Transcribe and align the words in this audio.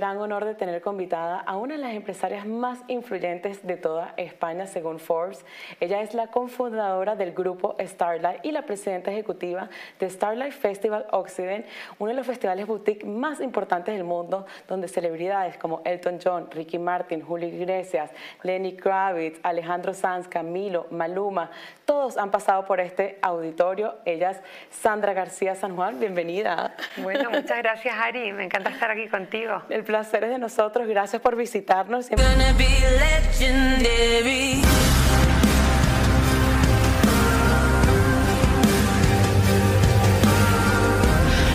gran 0.00 0.16
honor 0.16 0.46
de 0.46 0.54
tener 0.54 0.80
convitada 0.80 1.40
a 1.40 1.58
una 1.58 1.74
de 1.74 1.80
las 1.82 1.92
empresarias 1.92 2.46
más 2.46 2.78
influyentes 2.88 3.66
de 3.66 3.76
toda 3.76 4.14
España, 4.16 4.66
según 4.66 4.98
Forbes. 4.98 5.44
Ella 5.78 6.00
es 6.00 6.14
la 6.14 6.28
cofundadora 6.28 7.16
del 7.16 7.32
grupo 7.32 7.76
Starlight 7.78 8.42
y 8.42 8.50
la 8.50 8.62
presidenta 8.62 9.10
ejecutiva 9.10 9.68
de 9.98 10.08
Starlight 10.08 10.54
Festival 10.54 11.04
Occident, 11.10 11.66
uno 11.98 12.12
de 12.12 12.16
los 12.16 12.26
festivales 12.26 12.66
boutique 12.66 13.04
más 13.04 13.42
importantes 13.42 13.94
del 13.94 14.04
mundo, 14.04 14.46
donde 14.66 14.88
celebridades 14.88 15.58
como 15.58 15.82
Elton 15.84 16.18
John, 16.24 16.50
Ricky 16.50 16.78
Martin, 16.78 17.20
Julio 17.20 17.48
Iglesias, 17.48 18.10
Lenny 18.42 18.76
Kravitz, 18.76 19.38
Alejandro 19.42 19.92
Sanz, 19.92 20.28
Camilo, 20.28 20.86
Maluma, 20.90 21.50
todos 21.84 22.16
han 22.16 22.30
pasado 22.30 22.64
por 22.64 22.80
este 22.80 23.18
auditorio. 23.20 23.96
Ella 24.06 24.30
es 24.30 24.40
Sandra 24.70 25.12
García 25.12 25.54
San 25.54 25.76
Juan, 25.76 26.00
bienvenida. 26.00 26.74
Bueno, 27.02 27.28
muchas 27.28 27.58
gracias 27.58 27.94
Ari, 27.98 28.32
me 28.32 28.44
encanta 28.44 28.70
estar 28.70 28.90
aquí 28.90 29.06
contigo. 29.06 29.60
El 29.68 29.89
placer 29.90 30.22
es 30.22 30.30
de 30.30 30.38
nosotros, 30.38 30.86
gracias 30.86 31.20
por 31.20 31.34
visitarnos. 31.34 32.06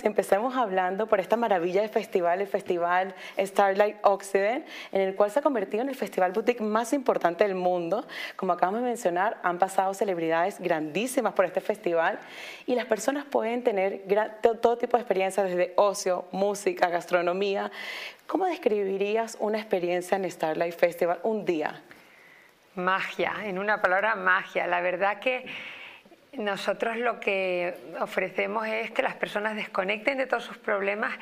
Empecemos 0.04 0.56
hablando 0.56 1.08
por 1.08 1.20
esta 1.20 1.36
maravilla 1.36 1.82
de 1.82 1.90
festival, 1.90 2.40
el 2.40 2.48
festival 2.48 3.14
Starlight 3.38 3.98
Occident, 4.02 4.66
en 4.92 5.02
el 5.02 5.16
cual 5.16 5.30
se 5.32 5.40
ha 5.40 5.42
convertido 5.42 5.84
en 5.84 5.90
el 5.90 5.96
festival 5.96 6.32
boutique 6.32 6.62
más 6.62 6.94
importante 6.94 7.44
del 7.44 7.56
mundo. 7.56 8.06
Como 8.36 8.54
acabamos 8.54 8.82
de 8.82 8.88
mencionar, 8.88 9.38
han 9.44 9.60
pasado 9.60 9.94
celebridades 9.94 10.60
grandísimas 10.60 11.34
por 11.34 11.46
este 11.46 11.60
festival 11.60 12.20
y 12.66 12.76
las 12.76 12.86
personas 12.86 13.26
pueden 13.26 13.64
tener 13.64 14.04
todo 14.62 14.78
tipo 14.78 14.96
de 14.96 15.02
experiencias 15.02 15.50
desde 15.50 15.74
ocio, 15.76 16.26
música, 16.32 16.88
gastronomía. 16.90 17.72
¿Cómo 18.28 18.48
describirías 18.48 19.38
una 19.40 19.60
experiencia 19.60 20.18
en 20.18 20.30
Starlight 20.30 20.74
Festival 20.74 21.20
un 21.22 21.46
día? 21.46 21.84
Magia, 22.74 23.34
en 23.44 23.60
una 23.60 23.84
palabra 23.84 24.16
magia. 24.16 24.66
La 24.66 24.82
verdad 24.82 25.20
que 25.20 25.46
nosotros 26.34 26.98
lo 26.98 27.20
que 27.20 27.76
ofrecemos 28.00 28.66
es 28.68 28.90
que 28.90 29.04
las 29.04 29.16
personas 29.16 29.56
desconecten 29.56 30.18
de 30.18 30.26
todos 30.26 30.44
sus 30.44 30.58
problemas 30.58 31.14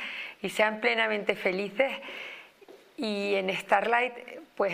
y 0.42 0.50
sean 0.50 0.80
plenamente 0.80 1.36
felices 1.36 1.92
y 2.98 3.36
en 3.36 3.50
Starlight 3.56 4.14
pues 4.56 4.74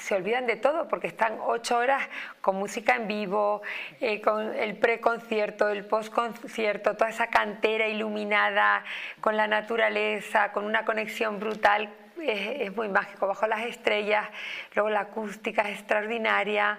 se 0.00 0.14
olvidan 0.14 0.46
de 0.46 0.56
todo 0.56 0.88
porque 0.88 1.06
están 1.06 1.38
ocho 1.40 1.76
horas 1.76 2.08
con 2.40 2.56
música 2.56 2.96
en 2.96 3.06
vivo, 3.06 3.62
eh, 4.00 4.20
con 4.20 4.54
el 4.54 4.76
preconcierto, 4.76 5.68
el 5.68 5.84
postconcierto, 5.84 6.94
toda 6.94 7.10
esa 7.10 7.28
cantera 7.28 7.86
iluminada 7.86 8.84
con 9.20 9.36
la 9.36 9.46
naturaleza, 9.46 10.52
con 10.52 10.64
una 10.64 10.84
conexión 10.84 11.38
brutal. 11.38 11.92
Es, 12.20 12.60
es 12.62 12.76
muy 12.76 12.88
mágico, 12.88 13.26
bajo 13.26 13.46
las 13.46 13.62
estrellas, 13.66 14.28
luego 14.74 14.88
la 14.90 15.00
acústica 15.00 15.62
es 15.62 15.78
extraordinaria. 15.78 16.78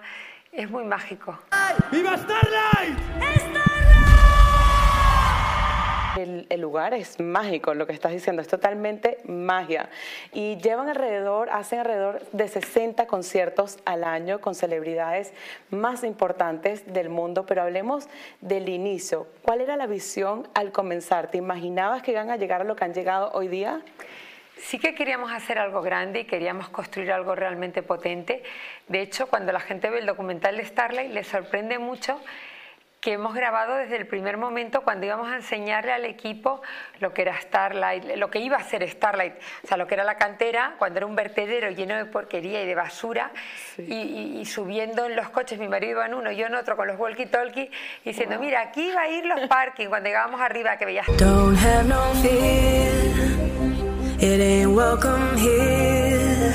Es 0.51 0.69
muy 0.69 0.85
mágico. 0.85 1.37
¡Viva 1.91 2.15
Starlight! 2.15 3.74
El, 6.15 6.47
lugar 6.61 6.93
es 6.93 7.19
mágico, 7.19 7.73
lo 7.73 7.85
que 7.85 7.93
estás 7.93 8.13
diciendo, 8.13 8.41
es 8.41 8.47
totalmente 8.47 9.17
magia. 9.25 9.89
Y 10.31 10.55
llevan 10.57 10.87
alrededor, 10.87 11.49
hacen 11.49 11.79
alrededor 11.79 12.21
de 12.31 12.47
60 12.47 13.05
conciertos 13.05 13.79
al 13.83 14.05
año 14.05 14.39
con 14.39 14.55
celebridades 14.55 15.33
más 15.71 16.03
importantes 16.05 16.93
del 16.93 17.09
mundo, 17.09 17.45
pero 17.45 17.63
hablemos 17.63 18.07
del 18.39 18.69
inicio. 18.69 19.27
¿Cuál 19.41 19.59
era 19.59 19.75
la 19.75 19.87
visión 19.87 20.47
al 20.53 20.71
comenzar? 20.71 21.29
¿Te 21.31 21.37
imaginabas 21.37 22.01
que 22.01 22.11
iban 22.11 22.29
a 22.29 22.37
llegar 22.37 22.61
a 22.61 22.63
lo 22.63 22.77
que 22.77 22.85
han 22.85 22.93
llegado 22.93 23.31
hoy 23.33 23.49
día? 23.49 23.81
Sí 24.57 24.79
que 24.79 24.95
queríamos 24.95 25.33
hacer 25.33 25.59
algo 25.59 25.81
grande 25.81 26.21
y 26.21 26.25
queríamos 26.25 26.69
construir 26.69 27.11
algo 27.11 27.35
realmente 27.35 27.83
potente. 27.83 28.41
De 28.87 29.01
hecho, 29.01 29.27
cuando 29.27 29.51
la 29.51 29.59
gente 29.59 29.89
ve 29.89 29.99
el 29.99 30.05
documental 30.05 30.55
de 30.55 30.63
Starlight, 30.63 31.11
les 31.11 31.27
sorprende 31.27 31.77
mucho 31.77 32.21
que 33.05 33.13
hemos 33.13 33.35
grabado 33.35 33.75
desde 33.75 33.97
el 33.97 34.07
primer 34.07 34.35
momento 34.35 34.81
cuando 34.81 35.05
íbamos 35.05 35.31
a 35.31 35.35
enseñarle 35.35 35.91
al 35.91 36.05
equipo 36.05 36.63
lo 36.99 37.13
que 37.13 37.21
era 37.21 37.39
Starlight, 37.39 38.03
lo 38.15 38.31
que 38.31 38.39
iba 38.39 38.57
a 38.57 38.63
ser 38.63 38.81
Starlight, 38.89 39.35
o 39.63 39.67
sea, 39.67 39.77
lo 39.77 39.85
que 39.85 39.93
era 39.93 40.03
la 40.03 40.17
cantera, 40.17 40.73
cuando 40.79 40.97
era 40.97 41.05
un 41.05 41.15
vertedero 41.15 41.69
lleno 41.69 41.95
de 41.95 42.05
porquería 42.05 42.63
y 42.63 42.65
de 42.65 42.73
basura, 42.73 43.31
y, 43.77 44.43
subiendo 44.45 45.05
en 45.05 45.15
los 45.15 45.29
coches, 45.29 45.59
mi 45.59 45.67
marido 45.67 45.91
iba 45.91 46.07
en 46.07 46.15
uno, 46.15 46.31
yo 46.31 46.47
en 46.47 46.55
otro, 46.55 46.75
con 46.75 46.87
los 46.87 46.97
walkie-talkie, 46.97 47.69
diciendo, 48.03 48.39
mira, 48.39 48.61
aquí 48.61 48.91
va 48.91 49.01
a 49.01 49.07
ir 49.07 49.23
los 49.23 49.41
parking, 49.41 49.87
cuando 49.87 50.09
llegábamos 50.09 50.41
arriba, 50.41 50.75
que 50.77 50.85
veías... 50.85 51.05
It 54.17 54.41
ain't 54.41 54.71
welcome 54.71 55.37
here. 55.37 56.53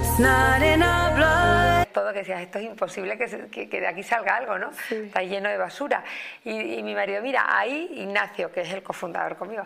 It's 0.00 0.18
not 0.18 0.62
in 0.62 0.80
our 0.80 1.14
blood. 1.16 1.67
Todo 1.98 2.12
que 2.12 2.20
decías, 2.20 2.40
esto 2.40 2.60
es 2.60 2.66
imposible 2.66 3.18
que, 3.18 3.26
de 3.66 3.86
aquí 3.88 4.04
salga 4.04 4.36
algo, 4.36 4.56
¿no? 4.56 4.70
Está 4.88 5.20
lleno 5.24 5.48
de 5.48 5.56
basura. 5.56 6.04
Y, 6.44 6.80
mi 6.84 6.94
marido, 6.94 7.20
mira, 7.20 7.44
ahí 7.48 7.90
Ignacio, 7.92 8.52
que 8.52 8.60
es 8.60 8.72
el 8.72 8.84
cofundador 8.84 9.36
conmigo, 9.36 9.64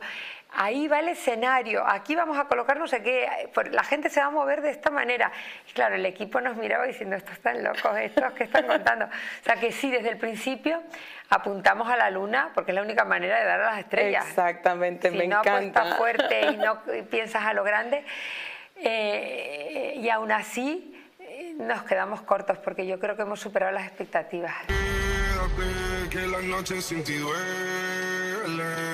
ahí 0.55 0.89
va 0.89 1.01
el 1.01 1.09
escenario, 1.09 1.87
aquí 1.87 2.15
vamos 2.15 2.39
a 2.39 2.47
colocar 2.47 2.79
no 2.79 2.89
sé 2.89 3.03
qué, 3.03 3.29
la 3.71 3.85
gente 3.85 4.09
se 4.09 4.21
va 4.21 4.29
a 4.29 4.31
mover 4.31 4.63
de 4.63 4.71
esta 4.71 4.89
manera. 4.89 5.31
Y 5.69 5.73
claro, 5.73 5.95
el 5.97 6.07
equipo 6.07 6.41
nos 6.41 6.57
miraba 6.57 6.87
diciendo, 6.87 7.17
estos 7.17 7.35
están 7.35 7.63
locos, 7.63 7.99
estos 7.99 8.33
que 8.33 8.45
están 8.45 8.67
contando. 8.67 9.05
O 9.05 9.45
sea 9.45 9.57
que 9.57 9.71
sí, 9.71 9.91
desde 9.91 10.09
el 10.09 10.17
principio 10.17 10.83
apuntamos 11.29 11.87
a 11.91 11.99
la 11.99 12.09
luna 12.09 12.51
porque 12.55 12.71
es 12.71 12.77
la 12.77 12.83
única 12.83 13.05
manera 13.05 13.41
de 13.41 13.45
dar 13.45 13.61
a 13.61 13.73
las 13.73 13.81
estrellas. 13.81 14.27
Exactamente, 14.27 15.11
me 15.11 15.25
encanta. 15.25 15.59
Si 15.61 15.67
no 15.67 15.81
apuestas 15.81 15.99
fuerte 15.99 16.47
y 16.47 16.57
no 16.57 16.83
piensas 17.11 17.45
a 17.45 17.53
lo 17.53 17.63
grande, 17.63 18.07
eh, 18.77 19.97
y 19.99 20.09
aún 20.09 20.33
así 20.33 20.92
nos 21.59 21.83
quedamos 21.85 22.23
cortos 22.23 22.59
porque 22.59 22.87
yo 22.87 22.99
creo 22.99 23.17
que 23.17 23.23
hemos 23.23 23.41
superado 23.41 23.73
las 23.73 23.87
expectativas. 23.87 24.55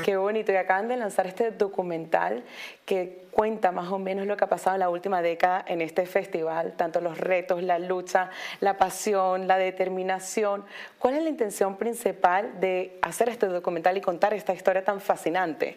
Qué 0.04 0.16
bonito. 0.16 0.52
Y 0.52 0.56
acaban 0.56 0.88
de 0.88 0.96
lanzar 0.96 1.26
este 1.26 1.50
documental 1.50 2.44
que 2.84 3.24
cuenta 3.30 3.72
más 3.72 3.90
o 3.90 3.98
menos 3.98 4.26
lo 4.26 4.36
que 4.36 4.44
ha 4.44 4.48
pasado 4.48 4.76
en 4.76 4.80
la 4.80 4.88
última 4.88 5.22
década 5.22 5.64
en 5.66 5.80
este 5.80 6.06
festival, 6.06 6.74
tanto 6.76 7.00
los 7.00 7.18
retos, 7.18 7.62
la 7.62 7.78
lucha, 7.78 8.30
la 8.60 8.76
pasión, 8.76 9.46
la 9.46 9.58
determinación. 9.58 10.64
¿Cuál 10.98 11.14
es 11.14 11.22
la 11.22 11.28
intención 11.28 11.76
principal 11.76 12.60
de 12.60 12.98
hacer 13.02 13.28
este 13.28 13.46
documental 13.46 13.96
y 13.96 14.00
contar 14.00 14.34
esta 14.34 14.54
historia 14.54 14.84
tan 14.84 15.00
fascinante? 15.00 15.76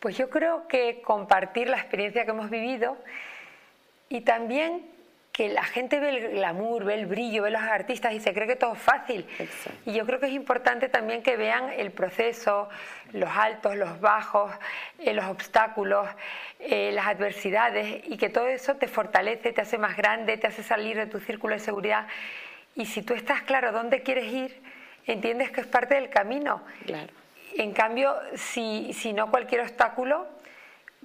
Pues 0.00 0.16
yo 0.16 0.30
creo 0.30 0.68
que 0.68 1.02
compartir 1.02 1.68
la 1.68 1.76
experiencia 1.76 2.24
que 2.24 2.30
hemos 2.30 2.50
vivido 2.50 2.96
y 4.08 4.20
también 4.20 4.97
que 5.38 5.48
la 5.48 5.62
gente 5.62 6.00
ve 6.00 6.08
el 6.08 6.30
glamour, 6.30 6.82
ve 6.82 6.94
el 6.94 7.06
brillo, 7.06 7.44
ve 7.44 7.52
los 7.52 7.62
artistas 7.62 8.12
y 8.12 8.18
se 8.18 8.34
cree 8.34 8.48
que 8.48 8.56
todo 8.56 8.72
es 8.72 8.80
fácil. 8.80 9.24
Y 9.86 9.92
yo 9.92 10.04
creo 10.04 10.18
que 10.18 10.26
es 10.26 10.32
importante 10.32 10.88
también 10.88 11.22
que 11.22 11.36
vean 11.36 11.70
el 11.76 11.92
proceso, 11.92 12.68
los 13.12 13.30
altos, 13.30 13.76
los 13.76 14.00
bajos, 14.00 14.50
eh, 14.98 15.14
los 15.14 15.26
obstáculos, 15.26 16.08
eh, 16.58 16.90
las 16.92 17.06
adversidades 17.06 18.02
y 18.08 18.16
que 18.16 18.30
todo 18.30 18.48
eso 18.48 18.74
te 18.78 18.88
fortalece, 18.88 19.52
te 19.52 19.60
hace 19.60 19.78
más 19.78 19.96
grande, 19.96 20.38
te 20.38 20.48
hace 20.48 20.64
salir 20.64 20.96
de 20.96 21.06
tu 21.06 21.20
círculo 21.20 21.54
de 21.54 21.60
seguridad. 21.60 22.08
Y 22.74 22.86
si 22.86 23.02
tú 23.02 23.14
estás 23.14 23.42
claro 23.42 23.70
dónde 23.70 24.02
quieres 24.02 24.32
ir, 24.32 24.60
entiendes 25.06 25.52
que 25.52 25.60
es 25.60 25.68
parte 25.68 25.94
del 25.94 26.10
camino. 26.10 26.64
Claro. 26.84 27.12
En 27.56 27.70
cambio, 27.70 28.16
si, 28.34 28.92
si 28.92 29.12
no 29.12 29.30
cualquier 29.30 29.60
obstáculo, 29.60 30.26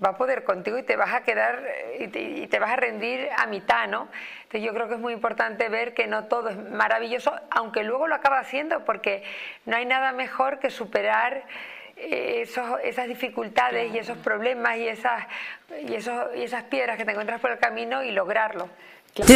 va 0.03 0.09
a 0.09 0.17
poder 0.17 0.43
contigo 0.43 0.77
y 0.77 0.83
te 0.83 0.95
vas 0.95 1.13
a 1.13 1.23
quedar 1.23 1.63
y 1.99 2.47
te, 2.47 2.59
vas 2.59 2.71
a 2.71 2.75
rendir 2.75 3.29
a 3.37 3.45
mitad, 3.45 3.87
¿no? 3.87 4.07
Entonces 4.43 4.63
yo 4.63 4.73
creo 4.73 4.87
que 4.87 4.95
es 4.95 4.99
muy 4.99 5.13
importante 5.13 5.69
ver 5.69 5.93
que 5.93 6.07
no 6.07 6.25
todo 6.25 6.49
es 6.49 6.57
maravilloso, 6.57 7.33
aunque 7.51 7.83
luego 7.83 8.07
lo 8.07 8.15
acaba 8.15 8.39
haciendo, 8.39 8.85
porque 8.85 9.23
no 9.65 9.75
hay 9.75 9.85
nada 9.85 10.11
mejor 10.11 10.59
que 10.59 10.69
superar 10.69 11.43
eh, 11.95 12.41
esos, 12.41 12.79
esas 12.83 13.07
dificultades 13.07 13.93
y 13.93 13.99
esos 13.99 14.17
problemas 14.17 14.77
y 14.77 14.87
esas, 14.87 15.25
y, 15.87 15.95
esos, 15.95 16.35
y 16.35 16.43
esas 16.43 16.63
piedras 16.63 16.97
que 16.97 17.05
te 17.05 17.11
encuentras 17.11 17.39
por 17.39 17.51
el 17.51 17.59
camino 17.59 18.03
y 18.03 18.11
lograrlo. 18.11 18.69
Claro, 19.13 19.31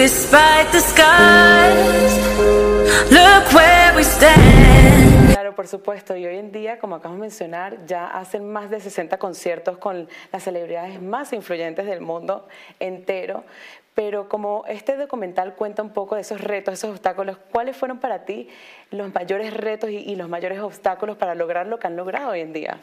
por 5.58 5.68
supuesto, 5.68 6.16
y 6.16 6.24
hoy 6.24 6.38
en 6.38 6.52
día, 6.52 6.78
como 6.78 6.98
acabamos 6.98 7.18
de 7.18 7.22
mencionar, 7.22 7.84
ya 7.88 8.06
hacen 8.06 8.48
más 8.48 8.70
de 8.70 8.80
60 8.80 9.18
conciertos 9.18 9.80
con 9.80 10.08
las 10.32 10.44
celebridades 10.44 11.02
más 11.02 11.34
influyentes 11.34 11.88
del 11.88 12.00
mundo 12.00 12.48
entero. 12.80 13.44
Pero 13.96 14.30
como 14.30 14.66
este 14.68 14.96
documental 14.96 15.56
cuenta 15.56 15.82
un 15.82 15.94
poco 15.94 16.14
de 16.14 16.22
esos 16.22 16.42
retos, 16.42 16.76
esos 16.76 16.92
obstáculos, 16.92 17.40
¿cuáles 17.52 17.76
fueron 17.76 17.98
para 17.98 18.24
ti 18.24 18.50
los 18.92 19.12
mayores 19.12 19.52
retos 19.52 19.90
y, 19.90 20.16
los 20.16 20.30
mayores 20.30 20.60
obstáculos 20.60 21.18
para 21.18 21.34
lograr 21.34 21.66
lo 21.66 21.80
que 21.80 21.88
han 21.88 21.96
logrado 21.96 22.30
hoy 22.34 22.42
en 22.42 22.54
día? 22.54 22.78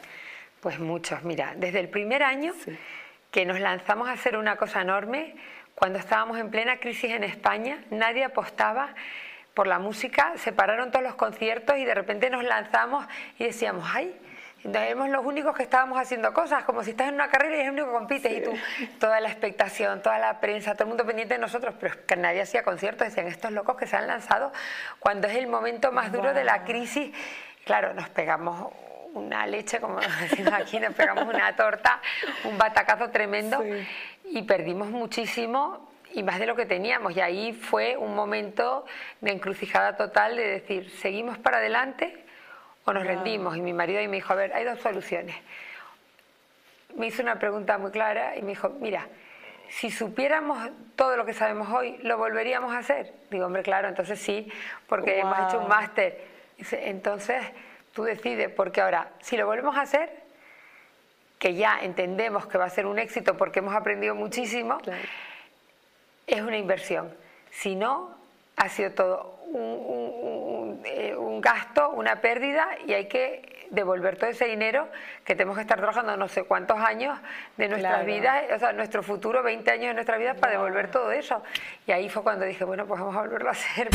Pues 0.59 0.77
muchos, 0.77 1.23
mira, 1.23 1.53
desde 1.55 1.79
el 1.79 1.87
primer 1.87 2.23
año 2.23 2.51
que 3.31 3.45
nos 3.45 3.61
lanzamos 3.61 4.09
a 4.09 4.11
hacer 4.11 4.35
una 4.35 4.57
cosa 4.57 4.81
enorme, 4.81 5.37
cuando 5.75 5.97
estábamos 5.97 6.37
en 6.39 6.51
plena 6.51 6.81
crisis 6.81 7.11
en 7.11 7.23
España, 7.23 7.85
nadie 7.89 8.25
apostaba 8.25 8.93
por 9.55 9.67
la 9.67 9.79
música, 9.79 10.33
se 10.35 10.51
pararon 10.51 10.91
todos 10.91 11.03
los 11.03 11.15
conciertos 11.15 11.77
y 11.77 11.85
de 11.85 11.95
repente 11.95 12.29
nos 12.29 12.43
lanzamos 12.43 13.07
y 13.39 13.45
decíamos, 13.45 13.89
ay, 13.91 14.13
éramos 14.63 15.09
los 15.09 15.25
únicos 15.25 15.55
que 15.55 15.63
estábamos 15.63 15.97
haciendo 15.99 16.33
cosas, 16.33 16.65
como 16.65 16.83
si 16.83 16.91
estás 16.91 17.07
en 17.07 17.15
una 17.15 17.29
carrera 17.29 17.55
y 17.55 17.59
eres 17.59 17.67
el 17.67 17.73
único 17.73 17.87
que 17.87 17.93
compites 17.93 18.31
y 18.31 18.41
tú, 18.41 18.53
toda 18.99 19.19
la 19.21 19.29
expectación, 19.29 20.01
toda 20.01 20.19
la 20.19 20.39
prensa, 20.41 20.73
todo 20.73 20.83
el 20.83 20.89
mundo 20.89 21.05
pendiente 21.05 21.35
de 21.35 21.39
nosotros, 21.39 21.73
pero 21.79 22.05
que 22.05 22.15
nadie 22.17 22.41
hacía 22.41 22.63
conciertos, 22.63 23.07
decían 23.07 23.27
estos 23.27 23.51
locos 23.51 23.77
que 23.77 23.87
se 23.87 23.95
han 23.95 24.07
lanzado 24.07 24.51
cuando 24.99 25.27
es 25.27 25.35
el 25.35 25.47
momento 25.47 25.91
más 25.91 26.11
duro 26.11 26.33
de 26.33 26.43
la 26.43 26.63
crisis. 26.63 27.15
Claro, 27.63 27.93
nos 27.93 28.09
pegamos 28.09 28.73
una 29.13 29.47
leche, 29.47 29.79
como 29.79 29.99
decimos 30.21 30.53
aquí, 30.53 30.79
nos 30.79 30.93
pegamos 30.93 31.33
una 31.33 31.55
torta, 31.55 32.01
un 32.43 32.57
batacazo 32.57 33.09
tremendo 33.09 33.63
y 34.25 34.41
perdimos 34.43 34.89
muchísimo 34.89 35.84
y 36.15 36.23
más 36.23 36.39
de 36.39 36.45
lo 36.45 36.55
que 36.55 36.65
teníamos. 36.65 37.15
Y 37.15 37.21
ahí 37.21 37.53
fue 37.53 37.97
un 37.97 38.15
momento 38.15 38.85
de 39.21 39.31
encrucijada 39.31 39.97
total 39.97 40.35
de 40.35 40.47
decir, 40.47 40.89
¿seguimos 40.89 41.37
para 41.37 41.57
adelante 41.57 42.25
o 42.85 42.93
nos 42.93 43.05
rendimos? 43.05 43.57
Y 43.57 43.61
mi 43.61 43.73
marido 43.73 44.01
y 44.01 44.07
me 44.07 44.15
dijo, 44.15 44.33
a 44.33 44.37
ver, 44.37 44.53
hay 44.53 44.63
dos 44.63 44.79
soluciones. 44.79 45.35
Me 46.95 47.07
hizo 47.07 47.21
una 47.21 47.37
pregunta 47.37 47.77
muy 47.77 47.91
clara 47.91 48.37
y 48.37 48.41
me 48.41 48.49
dijo, 48.49 48.69
mira, 48.79 49.07
si 49.67 49.91
supiéramos 49.91 50.69
todo 50.95 51.17
lo 51.17 51.25
que 51.25 51.33
sabemos 51.33 51.69
hoy, 51.69 51.97
¿lo 52.03 52.17
volveríamos 52.17 52.73
a 52.73 52.77
hacer? 52.77 53.13
Digo, 53.29 53.45
hombre, 53.45 53.61
claro, 53.61 53.89
entonces 53.89 54.17
sí, 54.17 54.49
porque 54.87 55.19
hemos 55.19 55.37
hecho 55.37 55.59
un 55.59 55.67
máster. 55.67 56.23
Entonces, 56.71 57.43
tú 57.93 58.03
decides, 58.03 58.49
porque 58.49 58.79
ahora, 58.79 59.09
si 59.19 59.35
lo 59.35 59.45
volvemos 59.45 59.75
a 59.75 59.81
hacer, 59.81 60.23
que 61.37 61.55
ya 61.55 61.79
entendemos 61.81 62.47
que 62.47 62.57
va 62.57 62.65
a 62.65 62.69
ser 62.69 62.85
un 62.85 62.99
éxito 62.99 63.35
porque 63.35 63.59
hemos 63.59 63.75
aprendido 63.75 64.15
muchísimo, 64.15 64.77
es 66.27 66.41
una 66.41 66.57
inversión. 66.57 67.13
Si 67.51 67.75
no, 67.75 68.15
ha 68.57 68.69
sido 68.69 68.91
todo 68.91 69.39
eh, 70.85 71.15
un, 71.17 71.41
gasto, 71.41 71.89
una 71.89 72.21
pérdida 72.21 72.67
y 72.85 72.93
hay 72.93 73.07
que 73.07 73.67
devolver 73.69 74.17
todo 74.17 74.29
ese 74.29 74.45
dinero 74.45 74.87
que 75.23 75.35
tenemos 75.35 75.55
que 75.55 75.61
estar 75.61 75.77
trabajando 75.77 76.15
no 76.17 76.27
sé 76.27 76.43
cuántos 76.43 76.79
años 76.79 77.17
de 77.57 77.67
nuestras 77.67 78.05
vidas, 78.05 78.43
o 78.55 78.59
sea, 78.59 78.73
nuestro 78.73 79.03
futuro, 79.03 79.43
20 79.43 79.69
años 79.71 79.87
de 79.87 79.93
nuestra 79.93 80.17
vida 80.17 80.35
para 80.35 80.53
devolver 80.53 80.91
todo 80.91 81.11
eso. 81.11 81.43
Y 81.87 81.91
ahí 81.91 82.09
fue 82.09 82.23
cuando 82.23 82.45
dije, 82.45 82.63
bueno, 82.63 82.85
pues 82.85 82.99
vamos 82.99 83.15
a 83.15 83.21
volverlo 83.21 83.49
a 83.49 83.51
hacer. 83.51 83.89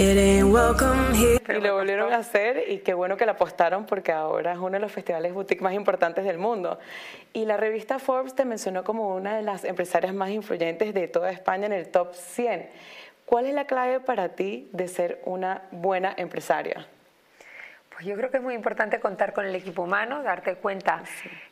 Y 0.00 1.60
lo 1.60 1.74
volvieron 1.74 2.10
a 2.14 2.16
hacer 2.16 2.64
y 2.70 2.78
qué 2.78 2.94
bueno 2.94 3.18
que 3.18 3.26
la 3.26 3.32
apostaron 3.32 3.84
porque 3.84 4.12
ahora 4.12 4.52
es 4.52 4.58
uno 4.58 4.70
de 4.70 4.78
los 4.78 4.90
festivales 4.90 5.34
boutique 5.34 5.60
más 5.60 5.74
importantes 5.74 6.24
del 6.24 6.38
mundo. 6.38 6.78
Y 7.34 7.44
la 7.44 7.58
revista 7.58 7.98
Forbes 7.98 8.34
te 8.34 8.46
mencionó 8.46 8.82
como 8.82 9.14
una 9.14 9.36
de 9.36 9.42
las 9.42 9.62
empresarias 9.62 10.14
más 10.14 10.30
influyentes 10.30 10.94
de 10.94 11.06
toda 11.06 11.30
España 11.30 11.66
en 11.66 11.74
el 11.74 11.90
top 11.90 12.14
100. 12.14 12.70
¿Cuál 13.26 13.44
es 13.44 13.52
la 13.52 13.66
clave 13.66 14.00
para 14.00 14.30
ti 14.30 14.70
de 14.72 14.88
ser 14.88 15.20
una 15.26 15.64
buena 15.70 16.14
empresaria? 16.16 16.86
Pues 17.90 18.06
yo 18.06 18.16
creo 18.16 18.30
que 18.30 18.38
es 18.38 18.42
muy 18.42 18.54
importante 18.54 19.00
contar 19.00 19.34
con 19.34 19.44
el 19.44 19.54
equipo 19.54 19.82
humano, 19.82 20.22
darte 20.22 20.54
cuenta 20.54 21.02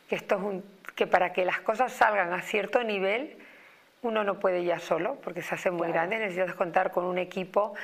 que 0.09 0.15
esto 0.15 0.37
es 0.37 0.41
un, 0.41 0.65
que 0.95 1.07
para 1.07 1.35
que 1.35 1.45
las 1.45 1.61
cosas 1.61 1.93
salgan 1.93 2.33
a 2.33 2.41
cierto 2.41 2.83
nivel 2.83 3.37
uno 4.01 4.25
no 4.25 4.39
puede 4.39 4.65
ya 4.65 4.79
solo 4.79 5.17
porque 5.17 5.43
se 5.43 5.55
hace 5.55 5.71
muy 5.71 5.89
grande, 5.89 6.19
necesitas 6.19 6.55
contar 6.55 6.93
con 6.93 7.05
un 7.05 7.19
equipo 7.19 7.75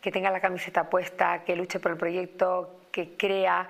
que 0.00 0.10
tenga 0.10 0.30
la 0.30 0.40
camiseta 0.40 0.88
puesta, 0.88 1.44
que 1.44 1.56
luche 1.56 1.80
por 1.80 1.92
el 1.92 1.98
proyecto, 1.98 2.80
que 2.90 3.16
crea 3.16 3.68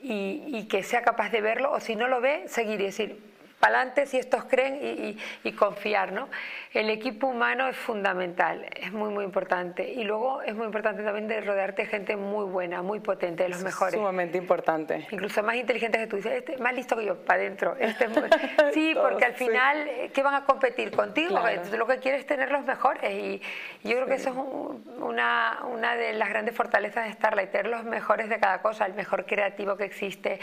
y, 0.00 0.66
que 0.68 0.82
sea 0.82 1.02
capaz 1.02 1.30
de 1.30 1.40
verlo, 1.40 1.70
o 1.72 1.80
si 1.80 1.94
no 1.94 2.08
lo 2.08 2.20
ve, 2.20 2.44
seguir 2.48 2.80
y 2.80 2.84
decir, 2.84 3.31
para 3.62 3.76
adelante 3.76 4.06
si 4.06 4.18
estos 4.18 4.42
creen 4.46 5.16
y, 5.44 5.52
confiar. 5.52 6.10
¿no? 6.10 6.28
El 6.74 6.90
equipo 6.90 7.28
humano 7.28 7.68
es 7.68 7.76
fundamental, 7.76 8.66
es 8.74 8.92
muy, 8.92 9.10
muy 9.10 9.24
importante. 9.24 9.88
Y 9.88 10.02
luego 10.02 10.42
es 10.42 10.56
muy 10.56 10.66
importante 10.66 11.04
también 11.04 11.28
de 11.28 11.40
rodearte 11.42 11.82
de 11.82 11.88
gente 11.88 12.16
muy 12.16 12.44
buena, 12.44 12.82
muy 12.82 12.98
potente, 12.98 13.44
de 13.44 13.50
los 13.50 13.62
mejores. 13.62 13.94
Sumamente 13.94 14.36
importante. 14.36 15.06
Incluso 15.12 15.44
más 15.44 15.54
inteligentes 15.54 16.00
que 16.00 16.06
tú. 16.08 16.16
Dices, 16.16 16.32
este, 16.32 16.56
más 16.56 16.74
listo 16.74 16.96
que 16.96 17.04
yo, 17.04 17.24
para 17.24 17.38
adentro. 17.38 17.76
Este 17.78 18.08
sí, 18.74 18.96
porque 19.00 19.26
al 19.26 19.34
final, 19.34 19.88
¿qué 20.12 20.22
van 20.24 20.34
a 20.34 20.44
competir 20.44 20.90
contigo? 20.90 21.38
Tú 21.70 21.76
lo 21.76 21.86
que 21.86 21.98
quieres 21.98 22.22
es 22.22 22.26
tener 22.26 22.50
los 22.50 22.64
mejores. 22.64 23.12
Y, 23.12 23.40
yo 23.84 23.92
creo 23.96 24.06
que 24.06 24.14
eso 24.14 24.30
es 24.30 25.00
una, 25.00 25.60
una 25.70 25.94
de 25.94 26.14
las 26.14 26.28
grandes 26.28 26.56
fortalezas 26.56 27.04
de 27.04 27.12
Starlight, 27.12 27.52
tener 27.52 27.68
los 27.68 27.84
mejores 27.84 28.28
de 28.28 28.40
cada 28.40 28.60
cosa, 28.60 28.86
el 28.86 28.94
mejor 28.94 29.24
creativo 29.24 29.76
que 29.76 29.84
existe, 29.84 30.40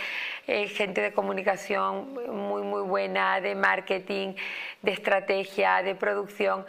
eh, 0.48 0.68
gente 0.68 1.02
de 1.02 1.12
comunicación 1.12 2.14
muy, 2.14 2.62
muy 2.62 2.82
buena 2.84 3.09
de 3.10 3.56
marketing, 3.56 4.36
de 4.82 4.92
estrategia, 4.92 5.82
de 5.82 5.96
producción. 5.96 6.66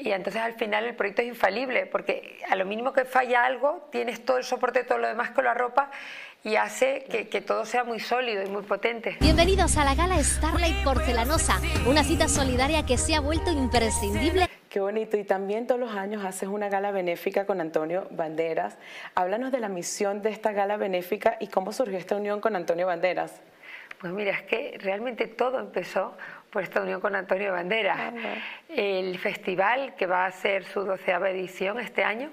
Y 0.00 0.12
entonces 0.12 0.40
al 0.40 0.54
final 0.54 0.84
el 0.84 0.94
proyecto 0.94 1.22
es 1.22 1.28
infalible, 1.28 1.86
porque 1.86 2.38
a 2.48 2.56
lo 2.56 2.64
mínimo 2.64 2.92
que 2.92 3.04
falla 3.04 3.44
algo, 3.44 3.88
tienes 3.90 4.24
todo 4.24 4.38
el 4.38 4.44
soporte, 4.44 4.84
todo 4.84 4.98
lo 4.98 5.08
demás 5.08 5.30
con 5.30 5.44
la 5.44 5.54
ropa 5.54 5.90
y 6.42 6.56
hace 6.56 7.04
que, 7.10 7.28
que, 7.28 7.42
todo 7.42 7.66
sea 7.66 7.84
muy 7.84 8.00
sólido 8.00 8.42
y 8.42 8.46
muy 8.48 8.62
potente. 8.62 9.16
Bienvenidos 9.20 9.76
a 9.76 9.84
la 9.84 9.94
gala 9.94 10.22
Starlight 10.22 10.82
Porcelanosa, 10.84 11.60
una 11.86 12.02
cita 12.02 12.28
solidaria 12.28 12.86
que 12.86 12.96
se 12.96 13.14
ha 13.14 13.20
vuelto 13.20 13.50
imprescindible. 13.50 14.48
Qué 14.70 14.78
bonito. 14.78 15.16
Y 15.16 15.24
también 15.24 15.66
todos 15.66 15.80
los 15.80 15.90
años 15.90 16.24
haces 16.24 16.48
una 16.48 16.68
gala 16.68 16.92
benéfica 16.92 17.44
con 17.44 17.60
Antonio 17.60 18.06
Banderas. 18.12 18.78
Háblanos 19.16 19.50
de 19.50 19.58
la 19.58 19.68
misión 19.68 20.22
de 20.22 20.30
esta 20.30 20.52
gala 20.52 20.76
benéfica 20.76 21.36
y 21.40 21.48
cómo 21.48 21.72
surgió 21.72 21.98
esta 21.98 22.14
unión 22.14 22.40
con 22.40 22.54
Antonio 22.54 22.86
Banderas. 22.86 23.42
Pues 24.00 24.12
mira, 24.14 24.32
es 24.32 24.42
que 24.42 24.78
realmente 24.80 25.26
todo 25.26 25.60
empezó 25.60 26.16
por 26.50 26.62
esta 26.62 26.80
unión 26.80 27.00
con 27.00 27.14
Antonio 27.14 27.52
Banderas. 27.52 28.14
El 28.68 29.18
festival, 29.18 29.94
que 29.94 30.06
va 30.06 30.24
a 30.24 30.32
ser 30.32 30.64
su 30.64 30.84
doceava 30.84 31.28
edición 31.28 31.78
este 31.78 32.02
año, 32.02 32.30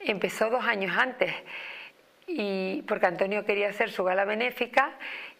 empezó 0.00 0.48
dos 0.48 0.64
años 0.64 0.96
antes, 0.96 1.34
y 2.26 2.82
porque 2.82 3.06
Antonio 3.06 3.44
quería 3.44 3.68
hacer 3.68 3.90
su 3.90 4.04
gala 4.04 4.24
benéfica 4.24 4.92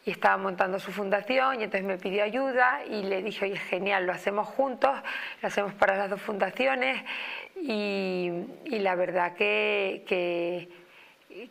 y 0.05 0.11
estaba 0.13 0.37
montando 0.37 0.79
su 0.79 0.93
fundación 0.93 1.61
y 1.61 1.65
entonces 1.65 1.87
me 1.87 1.99
pidió 1.99 2.23
ayuda 2.23 2.83
y 2.89 3.03
le 3.03 3.23
dije, 3.23 3.47
oye, 3.47 3.57
genial, 3.57 4.07
lo 4.07 4.13
hacemos 4.13 4.47
juntos, 4.47 4.97
lo 5.43 5.49
hacemos 5.49 5.75
para 5.75 5.97
las 5.97 6.11
dos 6.11 6.21
fundaciones 6.21 7.03
y, 7.57 8.31
la 8.71 8.95
verdad 8.95 9.35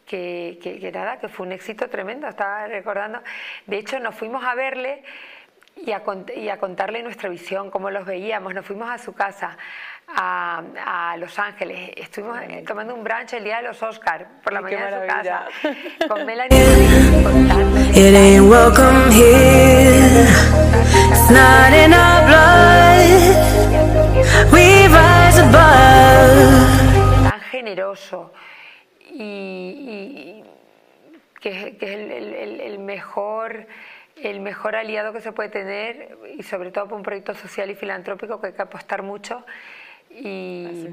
que 0.06 0.60
que, 0.62 0.92
nada, 0.92 1.20
que 1.20 1.28
fue 1.28 1.46
un 1.46 1.52
éxito 1.52 1.90
tremendo, 1.90 2.28
estaba 2.28 2.68
recordando. 2.68 3.22
De 3.66 3.78
hecho, 3.78 4.00
nos 4.00 4.16
fuimos 4.16 4.44
a 4.44 4.56
verle 4.56 5.04
y 5.76 5.92
a, 5.92 6.02
y 6.36 6.50
a 6.50 6.58
contarle 6.58 7.04
nuestra 7.04 7.30
visión, 7.30 7.70
cómo 7.70 7.90
los 7.90 8.06
veíamos. 8.06 8.54
Nos 8.54 8.66
fuimos 8.66 8.90
a 8.90 8.98
su 8.98 9.14
casa, 9.14 9.58
a, 10.08 11.16
Los 11.18 11.38
Ángeles. 11.40 11.92
Estuvimos 11.96 12.40
tomando 12.66 12.94
un 12.94 13.04
brunch 13.04 13.34
el 13.34 13.44
día 13.44 13.58
de 13.58 13.64
los 13.64 13.82
Oscars, 13.82 14.26
por 14.44 14.54
la 14.54 14.62
mañana 14.62 14.90
en 14.90 15.02
su 15.02 15.08
casa, 15.08 15.46
con 16.08 16.26
Melanie. 16.26 16.64
Tan 27.30 27.42
generoso 27.52 28.32
y, 29.12 30.44
que, 31.40 31.78
es 31.80 32.62
el, 32.62 32.80
mejor 32.80 33.68
el 34.16 34.40
mejor 34.40 34.76
aliado 34.76 35.12
que 35.14 35.22
se 35.22 35.32
puede 35.32 35.50
tener 35.50 36.18
y 36.38 36.44
sobre 36.44 36.72
todo 36.72 36.88
por 36.88 36.98
un 36.98 37.04
proyecto 37.04 37.36
social 37.36 37.70
y 37.70 37.76
filantrópico 37.76 38.40
que 38.40 38.48
hay 38.48 38.54
que 38.54 38.62
apostar 38.62 39.04
mucho 39.04 39.46
y, 40.10 40.88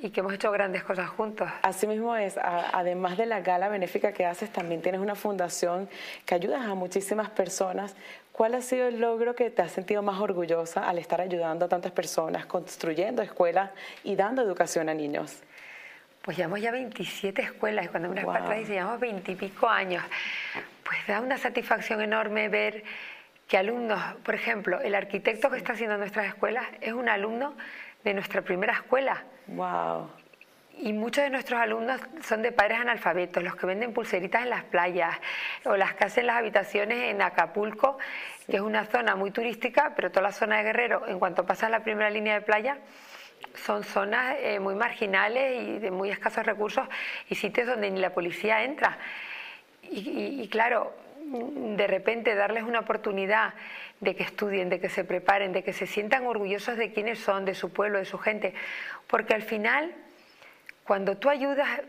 y 0.00 0.10
que 0.10 0.20
hemos 0.20 0.32
hecho 0.32 0.50
grandes 0.50 0.82
cosas 0.84 1.08
juntos. 1.08 1.48
Así 1.62 1.86
mismo 1.86 2.16
es, 2.16 2.38
además 2.38 3.16
de 3.16 3.26
la 3.26 3.40
gala 3.40 3.68
benéfica 3.68 4.12
que 4.12 4.24
haces, 4.24 4.50
también 4.50 4.82
tienes 4.82 5.00
una 5.00 5.14
fundación 5.14 5.88
que 6.24 6.34
ayudas 6.34 6.62
a 6.66 6.74
muchísimas 6.74 7.30
personas. 7.30 7.94
¿Cuál 8.32 8.54
ha 8.54 8.62
sido 8.62 8.88
el 8.88 9.00
logro 9.00 9.34
que 9.34 9.50
te 9.50 9.62
has 9.62 9.72
sentido 9.72 10.02
más 10.02 10.20
orgullosa 10.20 10.88
al 10.88 10.98
estar 10.98 11.20
ayudando 11.20 11.66
a 11.66 11.68
tantas 11.68 11.92
personas, 11.92 12.46
construyendo 12.46 13.22
escuelas 13.22 13.70
y 14.02 14.16
dando 14.16 14.42
educación 14.42 14.88
a 14.88 14.94
niños? 14.94 15.42
Pues 16.24 16.38
llevamos 16.38 16.62
ya 16.62 16.70
27 16.70 17.42
escuelas 17.42 17.84
y 17.84 17.88
cuando 17.88 18.08
miras 18.08 18.24
para 18.24 18.46
atrás 18.46 18.66
llevamos 18.66 18.98
20 18.98 19.32
y 19.32 19.34
pico 19.34 19.68
años. 19.68 20.02
Pues 20.82 21.06
da 21.06 21.20
una 21.20 21.36
satisfacción 21.36 22.00
enorme 22.00 22.48
ver 22.48 22.82
que 23.46 23.58
alumnos, 23.58 24.00
por 24.24 24.34
ejemplo, 24.34 24.80
el 24.80 24.94
arquitecto 24.94 25.50
que 25.50 25.58
está 25.58 25.74
haciendo 25.74 25.98
nuestras 25.98 26.28
escuelas 26.28 26.64
es 26.80 26.94
un 26.94 27.10
alumno 27.10 27.54
de 28.04 28.14
nuestra 28.14 28.40
primera 28.40 28.72
escuela. 28.72 29.22
Wow. 29.48 30.10
Y 30.78 30.94
muchos 30.94 31.24
de 31.24 31.30
nuestros 31.30 31.60
alumnos 31.60 32.00
son 32.22 32.40
de 32.40 32.52
padres 32.52 32.78
analfabetos, 32.78 33.42
los 33.42 33.54
que 33.56 33.66
venden 33.66 33.92
pulseritas 33.92 34.44
en 34.44 34.50
las 34.50 34.64
playas 34.64 35.14
o 35.66 35.76
las 35.76 35.92
que 35.92 36.04
hacen 36.04 36.26
las 36.26 36.36
habitaciones 36.36 37.10
en 37.10 37.20
Acapulco, 37.20 37.98
que 38.46 38.56
es 38.56 38.62
una 38.62 38.86
zona 38.86 39.14
muy 39.14 39.30
turística, 39.30 39.92
pero 39.94 40.10
toda 40.10 40.22
la 40.22 40.32
zona 40.32 40.56
de 40.56 40.62
Guerrero, 40.64 41.06
en 41.06 41.18
cuanto 41.18 41.44
pasas 41.44 41.70
la 41.70 41.80
primera 41.80 42.08
línea 42.08 42.32
de 42.32 42.40
playa, 42.40 42.78
son 43.54 43.84
zonas 43.84 44.36
eh, 44.40 44.58
muy 44.60 44.74
marginales 44.74 45.62
y 45.62 45.78
de 45.78 45.90
muy 45.90 46.10
escasos 46.10 46.44
recursos 46.44 46.86
y 47.28 47.34
sitios 47.34 47.66
donde 47.66 47.90
ni 47.90 48.00
la 48.00 48.10
policía 48.10 48.64
entra. 48.64 48.98
Y, 49.82 50.48
claro, 50.48 50.94
de 51.24 51.86
repente 51.86 52.34
darles 52.34 52.64
una 52.64 52.80
oportunidad 52.80 53.54
de 54.00 54.16
que 54.16 54.22
estudien, 54.22 54.68
de 54.68 54.80
que 54.80 54.88
se 54.88 55.04
preparen, 55.04 55.52
de 55.52 55.62
que 55.62 55.72
se 55.72 55.86
sientan 55.86 56.26
orgullosos 56.26 56.76
de 56.76 56.92
quiénes 56.92 57.18
son, 57.18 57.44
de 57.44 57.54
su 57.54 57.72
pueblo, 57.72 57.98
de 57.98 58.04
su 58.04 58.18
gente. 58.18 58.54
Porque 59.06 59.34
al 59.34 59.42
final, 59.42 59.94
cuando 60.84 61.16
tú 61.16 61.28
ayudas 61.28 61.82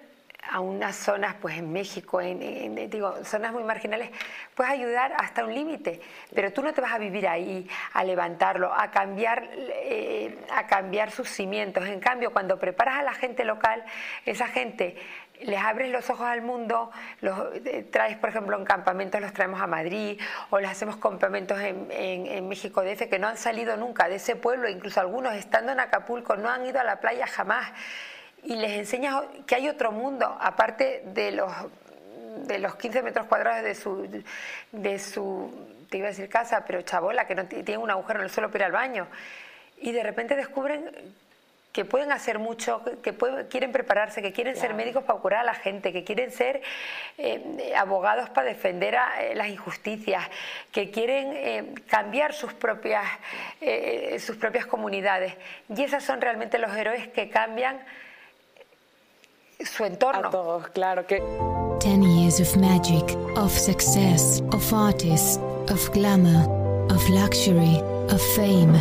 a 0.51 0.59
unas 0.59 0.95
zonas, 0.95 1.35
pues 1.41 1.57
en 1.57 1.71
México, 1.71 2.21
en, 2.21 2.89
digo, 2.89 3.23
zonas 3.23 3.53
muy 3.53 3.63
marginales, 3.63 4.09
puedes 4.53 4.71
ayudar 4.71 5.13
hasta 5.17 5.43
un 5.43 5.53
límite, 5.53 6.01
pero 6.33 6.51
tú 6.53 6.61
no 6.61 6.73
te 6.73 6.81
vas 6.81 6.93
a 6.93 6.97
vivir 6.97 7.27
ahí, 7.27 7.67
a 7.93 8.03
levantarlo, 8.03 8.73
a 8.73 8.91
cambiar, 8.91 9.49
eh, 9.55 10.37
a 10.53 10.67
cambiar 10.67 11.11
sus 11.11 11.29
cimientos. 11.29 11.85
En 11.87 11.99
cambio, 11.99 12.31
cuando 12.31 12.59
preparas 12.59 12.99
a 12.99 13.03
la 13.03 13.13
gente 13.13 13.43
local, 13.43 13.83
esa 14.25 14.47
gente 14.47 14.95
les 15.41 15.59
abres 15.59 15.91
los 15.91 16.09
ojos 16.09 16.25
al 16.25 16.41
mundo, 16.41 16.91
los 17.21 17.37
eh, 17.65 17.85
traes, 17.91 18.17
por 18.17 18.29
ejemplo, 18.29 18.57
en 18.57 18.65
campamentos, 18.65 19.19
los 19.21 19.33
traemos 19.33 19.61
a 19.61 19.67
Madrid, 19.67 20.19
o 20.49 20.59
les 20.59 20.69
hacemos 20.69 20.97
campamentos 20.97 21.59
en, 21.59 21.87
en, 21.91 22.47
México 22.47 22.83
DF 22.83 23.09
que 23.09 23.19
no 23.19 23.27
han 23.27 23.37
salido 23.37 23.75
nunca 23.75 24.07
de 24.07 24.15
ese 24.15 24.35
pueblo, 24.35 24.69
incluso 24.69 24.99
algunos 24.99 25.33
estando 25.33 25.71
en 25.71 25.79
Acapulco 25.79 26.35
no 26.35 26.49
han 26.49 26.65
ido 26.65 26.79
a 26.79 26.83
la 26.83 26.99
playa 26.99 27.27
jamás, 27.27 27.71
y 28.45 28.55
les 28.55 28.71
enseñas 28.73 29.23
que 29.47 29.55
hay 29.55 29.67
otro 29.67 29.91
mundo, 29.91 30.37
aparte 30.39 31.01
de 31.05 31.31
los, 31.31 31.51
de 32.45 32.59
los 32.59 32.75
15 32.75 33.01
metros 33.01 33.25
cuadrados 33.25 33.63
de 33.63 33.73
su, 33.73 34.23
de 34.71 34.99
su, 34.99 35.51
te 35.89 35.97
iba 35.97 36.07
a 36.07 36.11
decir 36.11 36.29
casa, 36.29 36.63
pero 36.65 36.83
chabola, 36.83 37.25
que 37.25 37.33
no 37.33 37.45
tiene 37.45 37.77
un 37.77 37.89
agujero 37.89 38.19
en 38.19 38.25
el 38.25 38.31
suelo 38.31 38.51
para 38.51 38.63
ir 38.63 38.65
al 38.65 38.71
baño. 38.71 39.07
Y 39.77 39.91
de 39.91 40.03
repente 40.03 40.35
descubren 40.35 40.91
que 41.73 41.85
pueden 41.85 42.11
hacer 42.11 42.37
mucho, 42.37 42.83
que 43.01 43.17
quieren 43.49 43.71
prepararse, 43.71 44.21
que 44.21 44.31
quieren 44.31 44.55
ser 44.55 44.75
médicos 44.75 45.03
para 45.03 45.19
curar 45.19 45.41
a 45.41 45.43
la 45.43 45.55
gente, 45.55 45.91
que 45.91 46.03
quieren 46.03 46.31
ser 46.31 46.61
eh, 47.17 47.73
abogados 47.75 48.29
para 48.29 48.47
defender 48.47 48.95
a, 48.95 49.23
eh, 49.23 49.35
las 49.35 49.49
injusticias, 49.49 50.23
que 50.71 50.91
quieren 50.91 51.33
eh, 51.33 51.73
cambiar 51.87 52.33
sus 52.33 52.53
propias, 52.53 53.05
sus 54.19 54.37
propias 54.37 54.67
comunidades. 54.67 55.33
Y 55.75 55.83
esos 55.83 56.03
son 56.03 56.21
realmente 56.21 56.59
los 56.59 56.73
héroes 56.77 57.07
que 57.09 57.29
cambian 57.29 57.81
su 59.65 59.85
entorno. 59.85 60.27
A 60.27 60.31
todos, 60.31 60.67
claro 60.69 61.05
que. 61.05 61.21
Ten 61.79 62.01
years 62.03 62.39
of 62.39 62.55
magic, 62.57 63.15
of 63.35 63.51
success, 63.51 64.41
of 64.51 64.73
artists, 64.73 65.39
of 65.69 65.89
glamour, 65.91 66.47
of 66.89 67.09
luxury, 67.09 67.81
of 68.09 68.21
fame 68.35 68.75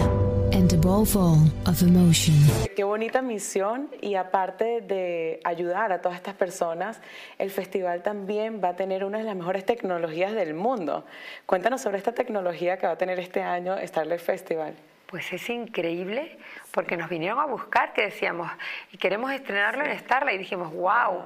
and 0.55 0.73
above 0.73 1.17
all, 1.17 1.39
of 1.67 1.83
emotion. 1.83 2.35
Qué 2.77 2.85
bonita 2.85 3.23
misión 3.23 3.91
y 4.01 4.15
aparte 4.15 4.81
de 4.81 5.41
ayudar 5.45 5.93
a 5.93 6.01
todas 6.01 6.17
estas 6.17 6.35
personas, 6.35 7.01
el 7.39 7.51
festival 7.51 8.03
también 8.03 8.61
va 8.63 8.71
a 8.71 8.77
tener 8.77 9.05
una 9.05 9.19
de 9.19 9.25
las 9.25 9.35
mejores 9.35 9.65
tecnologías 9.67 10.33
del 10.33 10.55
mundo. 10.55 11.05
Cuéntanos 11.47 11.81
sobre 11.83 11.99
esta 11.99 12.13
tecnología 12.13 12.79
que 12.79 12.87
va 12.87 12.93
a 12.93 12.99
tener 12.99 13.19
este 13.19 13.43
año 13.43 13.77
Starlight 13.85 14.21
Festival. 14.21 14.75
Pues 15.07 15.33
es 15.33 15.49
increíble 15.51 16.39
porque 16.73 16.97
nos 16.97 17.09
vinieron 17.09 17.39
a 17.39 17.45
buscar 17.45 17.93
que 17.93 18.03
decíamos, 18.03 18.51
y 18.91 18.99
queremos 18.99 19.31
estrenarlo 19.31 19.85
en 19.85 19.97
Starlight 19.99 20.37
y 20.37 20.39
dijimos, 20.39 20.73
wow, 20.73 21.23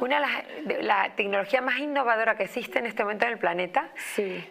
una 0.00 0.44
de 0.64 0.82
la 0.82 1.12
tecnología 1.14 1.60
más 1.60 1.78
innovadora 1.78 2.36
que 2.36 2.44
existe 2.44 2.78
en 2.80 2.86
este 2.86 3.04
momento 3.04 3.26
en 3.26 3.32
el 3.32 3.38
planeta, 3.38 3.90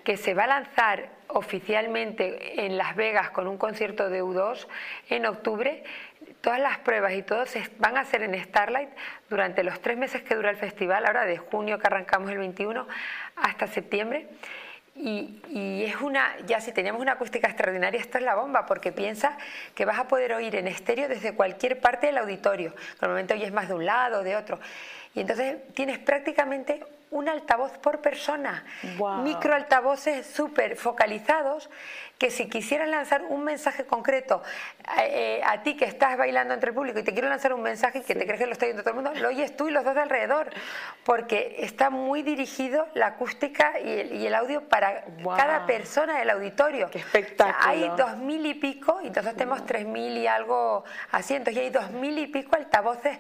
que 0.03 0.17
se 0.17 0.34
va 0.34 0.46
a 0.46 0.48
lanzar 0.48 1.10
oficialmente 1.27 2.65
en 2.65 2.77
Las 2.77 2.96
Vegas 2.96 3.31
con 3.31 3.48
un 3.48 3.57
concierto 3.57 4.10
de 4.10 4.24
U2 4.24 4.67
en 5.10 5.25
octubre. 5.25 5.84
Todas 6.39 6.60
las 6.60 6.77
pruebas 6.77 7.13
y 7.13 7.24
todos 7.24 7.53
van 7.79 7.98
a 7.98 8.05
ser 8.05 8.22
en 8.24 8.41
Starlight 8.41 8.89
durante 9.29 9.63
los 9.63 9.81
tres 9.81 9.98
meses 9.98 10.22
que 10.22 10.36
dura 10.36 10.50
el 10.50 10.55
festival, 10.55 11.05
ahora 11.05 11.25
de 11.25 11.38
junio 11.38 11.79
que 11.79 11.88
arrancamos 11.88 12.29
el 12.31 12.38
21 12.38 12.88
hasta 13.36 13.67
septiembre. 13.67 14.27
Y, 15.00 15.84
es 15.84 15.96
una, 16.01 16.36
ya 16.46 16.60
si 16.60 16.72
teníamos 16.72 17.01
una 17.01 17.13
acústica 17.13 17.48
extraordinaria, 17.48 18.00
esto 18.00 18.18
es 18.18 18.24
la 18.24 18.36
bomba, 18.36 18.66
porque 18.66 18.92
piensa 18.92 19.38
que 19.75 19.86
vas 19.86 20.00
a 20.00 20.08
poder 20.08 20.34
oír 20.34 20.56
en 20.56 20.68
estéreo 20.68 21.08
desde 21.08 21.34
cualquier 21.34 21.80
parte 21.80 22.08
del 22.08 22.18
auditorio. 22.18 22.74
Normalmente 23.01 23.34
oyes 23.34 23.51
más 23.51 23.68
de 23.68 23.75
un 23.75 23.86
lado 23.86 24.24
de 24.24 24.36
otro. 24.36 24.60
Y 25.13 25.22
entonces 25.22 25.58
tienes 25.74 26.00
prácticamente 26.00 26.84
un 27.12 27.30
altavoz 27.30 27.78
por 27.78 28.02
persona, 28.02 28.66
micro 29.24 29.54
altavoces 29.54 30.28
súper 30.28 30.76
focalizados 30.76 31.70
que 32.18 32.32
si 32.32 32.50
quisieras 32.50 32.90
lanzar 32.90 33.24
un 33.30 33.44
mensaje 33.44 33.86
concreto 33.86 34.42
eh, 35.00 35.42
a 35.46 35.62
ti 35.62 35.78
que 35.78 35.86
estás 35.86 36.18
bailando 36.18 36.54
entre 36.54 36.70
el 36.70 36.76
público 36.76 37.00
y 37.00 37.04
te 37.04 37.14
quiero 37.14 37.30
lanzar 37.30 37.54
un 37.54 37.62
mensaje 37.62 38.02
que 38.02 38.16
te 38.16 38.26
crees 38.26 38.40
que 38.40 38.48
lo 38.48 38.54
está 38.54 38.66
oyendo 38.66 38.82
todo 38.82 38.92
el 38.92 39.04
mundo, 39.04 39.14
lo 39.20 39.30
oyes 39.30 39.56
tú 39.56 39.68
y 39.68 39.72
los 39.72 39.84
dos 39.84 39.94
de 39.96 40.02
alrededor, 40.02 40.50
porque 41.04 41.58
está 41.60 41.90
muy 41.90 42.24
dirigido 42.24 42.88
la 42.94 43.08
acústica 43.08 43.80
y 43.80 44.26
el, 44.26 44.36
audio 44.36 44.68
para 44.68 45.06
cada 45.36 45.66
persona 45.66 46.20
del 46.20 46.30
auditorio. 46.30 46.90
¡Qué 46.90 47.00
espectáculo! 47.00 47.58
hay 47.60 47.90
dos 47.98 48.18
mil 48.18 48.46
y 48.46 48.56
pico, 48.56 49.00
y 49.02 49.10
nosotros 49.10 49.36
tenemos 49.36 49.66
tres 49.66 49.86
mil 49.86 50.18
y 50.18 50.28
algo 50.28 50.84
asientos, 51.12 51.54
y 51.54 51.60
hay 51.60 51.70
dos 51.70 51.92
mil 51.92 52.18
y 52.18 52.28
pico 52.28 52.56
altavoces. 52.56 53.18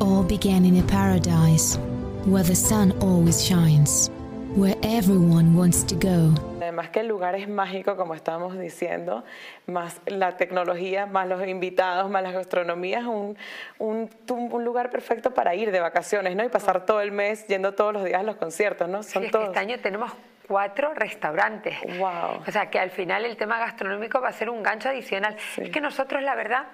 All 0.00 0.24
began 0.24 0.64
in 0.64 0.78
a 0.78 0.86
paradise 0.86 1.78
where 2.26 2.42
the 2.42 2.56
sun 2.56 2.92
always 3.00 3.44
shines, 3.44 4.10
where 4.56 4.74
everyone 4.82 5.54
wants 5.54 5.84
to 5.84 5.94
go. 5.94 6.34
Además 6.60 6.90
que 6.90 7.00
el 7.00 7.06
lugar 7.06 7.36
es 7.36 7.48
mágico, 7.48 7.96
como 7.96 8.14
estábamos 8.14 8.58
diciendo, 8.58 9.24
más 9.66 10.00
la 10.06 10.36
tecnología, 10.36 11.06
más 11.06 11.28
los 11.28 11.46
invitados, 11.46 12.10
más 12.10 12.24
la 12.24 12.32
gastronomía, 12.32 12.98
es 12.98 13.04
un, 13.04 13.38
un, 13.78 14.10
un, 14.28 14.64
lugar 14.64 14.90
perfecto 14.90 15.32
para 15.32 15.54
ir 15.54 15.70
de 15.70 15.78
vacaciones, 15.78 16.34
¿no? 16.34 16.44
Y 16.44 16.48
pasar 16.48 16.84
todo 16.84 17.00
el 17.00 17.12
mes 17.12 17.46
yendo 17.46 17.74
todos 17.74 17.92
los 17.92 18.04
días 18.04 18.20
a 18.20 18.24
los 18.24 18.36
conciertos, 18.36 18.88
¿no? 18.88 19.04
Son 19.04 19.30
todos. 19.30 19.46
este 19.46 19.60
año 19.60 19.78
tenemos 19.78 20.10
cuatro 20.48 20.94
restaurantes. 20.94 21.76
Wow. 21.98 22.42
O 22.46 22.50
sea 22.50 22.68
que 22.70 22.80
al 22.80 22.90
final 22.90 23.24
el 23.24 23.36
tema 23.36 23.60
gastronómico 23.60 24.20
va 24.20 24.30
a 24.30 24.32
ser 24.32 24.50
un 24.50 24.64
gancho 24.64 24.88
adicional. 24.88 25.36
Es 25.56 25.70
que 25.70 25.80
nosotros, 25.80 26.22
la 26.22 26.34
verdad, 26.34 26.64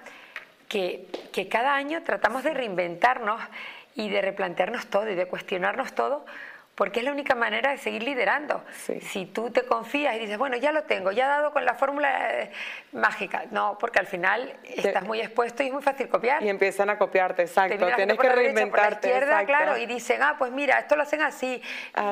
que, 0.67 1.05
que 1.31 1.47
cada 1.47 1.75
año 1.75 2.01
tratamos 2.01 2.43
de 2.43 2.55
reinventarnos 2.55 3.39
y 3.95 4.09
de 4.09 4.21
replantearnos 4.21 4.87
todo 4.87 5.09
y 5.09 5.15
de 5.15 5.27
cuestionarnos 5.27 5.93
todo, 5.93 6.25
porque 6.75 6.99
es 6.99 7.05
la 7.05 7.11
única 7.11 7.35
manera 7.35 7.71
de 7.71 7.77
seguir 7.77 8.01
liderando. 8.01 8.63
Si 9.01 9.27
tú 9.27 9.51
te 9.51 9.63
confías 9.63 10.15
y 10.15 10.19
dices, 10.19 10.39
bueno, 10.39 10.57
ya 10.57 10.71
lo 10.71 10.83
tengo, 10.83 11.11
ya 11.11 11.25
he 11.25 11.27
dado 11.27 11.53
con 11.53 11.65
la 11.65 11.75
fórmula 11.75 12.41
eh, 12.41 12.51
mágica. 12.93 13.43
No, 13.51 13.77
porque 13.79 13.99
al 13.99 14.07
final 14.07 14.55
estás 14.63 15.03
muy 15.03 15.21
expuesto 15.21 15.61
y 15.61 15.67
es 15.67 15.73
muy 15.73 15.83
fácil 15.83 16.09
copiar. 16.09 16.41
Y 16.41 16.49
empiezan 16.49 16.89
a 16.89 16.97
copiarte, 16.97 17.43
exacto. 17.43 17.85
Tienes 17.95 18.17
que 18.17 18.29
reinventarte. 18.29 19.07
Por 19.07 19.09
la 19.11 19.21
izquierda, 19.21 19.45
claro, 19.45 19.77
y 19.77 19.85
dicen, 19.85 20.23
ah, 20.23 20.35
pues 20.39 20.51
mira, 20.51 20.79
esto 20.79 20.95
lo 20.95 21.03
hacen 21.03 21.21
así. 21.21 21.61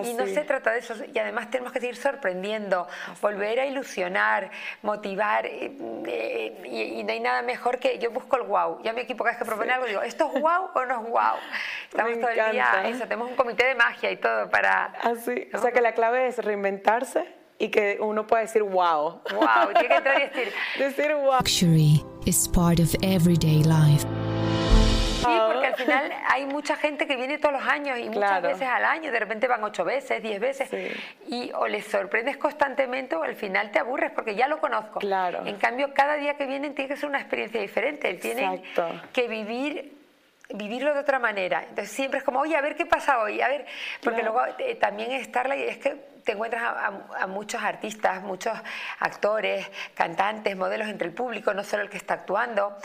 Y 0.03 0.13
no 0.13 0.27
se 0.27 0.41
trata 0.41 0.71
de 0.71 0.79
eso. 0.79 0.93
Y 1.11 1.17
además 1.17 1.49
tenemos 1.49 1.73
que 1.73 1.79
seguir 1.79 1.95
sorprendiendo, 1.95 2.87
volver 3.19 3.59
a 3.59 3.65
ilusionar, 3.65 4.51
motivar. 4.83 5.47
Eh, 5.47 5.71
eh, 6.05 6.61
y, 6.65 7.03
no 7.03 7.11
hay 7.11 7.19
nada 7.19 7.41
mejor 7.41 7.79
que 7.79 7.97
yo 7.97 8.11
busco 8.11 8.37
el 8.37 8.43
wow. 8.43 8.81
Ya 8.83 8.93
mi 8.93 9.01
equipo 9.01 9.23
cada 9.23 9.31
vez 9.31 9.39
que 9.39 9.45
propone 9.45 9.71
algo 9.71 9.87
digo, 9.87 10.01
¿esto 10.03 10.31
es 10.33 10.39
wow 10.39 10.69
o 10.73 10.85
no 10.85 11.01
es 11.01 11.09
wow? 11.09 11.35
Estamos 11.89 12.19
todo 12.19 12.29
el 12.29 12.51
día, 12.51 12.83
eso, 12.85 13.03
tenemos 13.03 13.29
un 13.29 13.35
comité 13.35 13.65
de 13.65 13.75
magia 13.75 14.11
y 14.11 14.17
todo 14.17 14.50
para... 14.51 14.85
Así, 15.01 15.49
o 15.53 15.57
sea 15.57 15.71
que 15.71 15.81
la 15.81 15.93
clave 15.93 16.27
es 16.27 16.37
reinventarse 16.37 17.25
y 17.57 17.69
que 17.69 17.97
uno 18.01 18.27
pueda 18.27 18.41
decir 18.41 18.63
wow. 18.63 19.21
Wow, 19.33 19.73
tiene 19.73 19.87
que 19.87 19.95
entrar 19.95 20.21
y 20.21 20.27
decir... 20.27 20.53
decir 20.79 21.13
wow. 21.15 21.37
Luxury 21.37 22.03
is 22.25 22.47
part 22.47 22.79
of 22.79 22.93
everyday 23.01 23.63
life. 23.63 24.05
Sí, 25.21 25.27
porque 25.53 25.67
al 25.67 25.75
final 25.75 26.11
hay 26.29 26.45
mucha 26.45 26.75
gente 26.75 27.05
que 27.05 27.15
viene 27.15 27.37
todos 27.37 27.53
los 27.53 27.67
años 27.67 27.99
y 27.99 28.09
muchas 28.09 28.41
veces 28.41 28.67
al 28.67 28.83
año, 28.83 29.11
de 29.11 29.19
repente 29.19 29.47
van 29.47 29.63
ocho 29.63 29.85
veces, 29.85 30.23
diez 30.23 30.39
veces, 30.39 30.69
y 31.27 31.51
o 31.53 31.67
les 31.67 31.85
sorprendes 31.85 32.37
constantemente 32.37 33.15
o 33.15 33.21
al 33.21 33.35
final 33.35 33.69
te 33.69 33.77
aburres 33.77 34.11
porque 34.11 34.33
ya 34.33 34.47
lo 34.47 34.59
conozco. 34.59 34.99
Claro. 34.99 35.45
En 35.45 35.57
cambio, 35.57 35.93
cada 35.93 36.15
día 36.15 36.35
que 36.35 36.47
vienen 36.47 36.73
tiene 36.73 36.89
que 36.89 36.97
ser 36.97 37.07
una 37.07 37.19
experiencia 37.19 37.61
diferente, 37.61 38.15
tienen 38.15 38.63
que 39.13 39.27
vivir 39.27 40.00
vivirlo 40.53 40.93
de 40.93 40.99
otra 40.99 41.19
manera. 41.19 41.63
Entonces 41.67 41.91
siempre 41.91 42.19
es 42.19 42.23
como, 42.23 42.39
oye, 42.39 42.55
a 42.55 42.61
ver 42.61 42.75
qué 42.75 42.85
pasa 42.85 43.19
hoy, 43.19 43.41
a 43.41 43.47
ver, 43.47 43.65
porque 44.03 44.21
luego 44.21 44.41
eh, 44.59 44.75
también 44.75 45.11
estarla 45.11 45.55
y 45.55 45.63
es 45.63 45.77
que 45.77 46.11
te 46.23 46.33
encuentras 46.33 46.63
a, 46.63 47.27
muchos 47.27 47.61
artistas, 47.61 48.21
muchos 48.21 48.53
actores, 48.99 49.67
cantantes, 49.95 50.55
modelos 50.55 50.87
entre 50.87 51.07
el 51.07 51.13
público, 51.13 51.53
no 51.53 51.63
solo 51.63 51.83
el 51.83 51.89
que 51.89 51.97
está 51.97 52.15
actuando. 52.15 52.77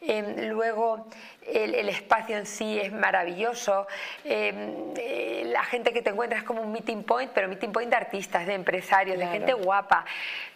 Em, 0.00 0.48
luego 0.50 1.08
el, 1.46 1.88
espacio 1.88 2.36
en 2.36 2.46
sí 2.46 2.78
es 2.78 2.92
maravilloso. 2.92 3.86
Em, 4.24 4.92
eh, 4.96 5.42
la 5.46 5.64
gente 5.64 5.92
que 5.92 6.02
te 6.02 6.10
encuentras 6.10 6.42
es 6.42 6.46
como 6.46 6.62
un 6.62 6.72
meeting 6.72 7.02
point, 7.02 7.30
pero 7.34 7.48
meeting 7.48 7.72
point 7.72 7.90
de 7.90 7.96
artistas, 7.96 8.46
de 8.46 8.54
empresarios, 8.54 9.18
de 9.18 9.26
gente 9.26 9.52
guapa. 9.52 10.04